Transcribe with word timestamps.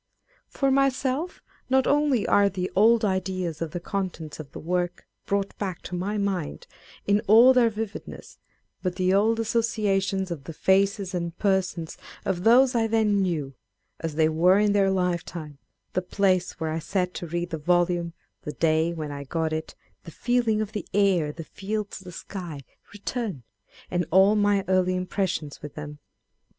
For 0.47 0.71
myself, 0.71 1.43
not 1.69 1.85
only 1.85 2.25
are 2.25 2.49
the 2.49 2.71
old 2.75 3.05
ideas 3.05 3.61
of 3.61 3.69
the 3.69 3.79
contents 3.79 4.39
of 4.39 4.51
the 4.51 4.57
work 4.59 5.05
brought 5.27 5.55
back 5.59 5.83
to 5.83 5.95
my 5.95 6.17
mind 6.17 6.65
in 7.05 7.21
all 7.27 7.53
their 7.53 7.69
vividness, 7.69 8.39
but 8.81 8.95
the 8.95 9.13
old 9.13 9.39
associations 9.39 10.31
of 10.31 10.45
the 10.45 10.53
faces 10.53 11.13
and 11.13 11.37
persons 11.37 11.99
of 12.25 12.43
those 12.43 12.73
I 12.73 12.87
then 12.87 13.21
knew, 13.21 13.53
as 13.99 14.15
they 14.15 14.27
were 14.27 14.57
in 14.57 14.73
their 14.73 14.89
lifetime 14.89 15.59
â€" 15.91 15.93
the 15.93 16.01
place 16.01 16.59
where 16.59 16.71
I 16.71 16.79
sat 16.79 17.13
to 17.13 17.27
read 17.27 17.51
the 17.51 17.59
volume, 17.59 18.13
the 18.41 18.53
day 18.53 18.93
when 18.93 19.11
I 19.11 19.23
got 19.23 19.53
it, 19.53 19.75
the 20.03 20.09
feeling 20.09 20.61
of 20.61 20.71
the 20.71 20.87
air, 20.95 21.31
the 21.31 21.43
fields, 21.43 21.99
the 21.99 22.11
sky 22.11 22.61
â€" 22.87 22.91
return, 22.93 23.43
and 23.91 24.07
all 24.09 24.35
my 24.35 24.63
early 24.67 24.95
impressions 24.95 25.61
with 25.61 25.75
them. 25.75 25.99